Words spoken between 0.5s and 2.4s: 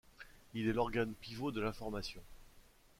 Il est l'organe pivot de l'information.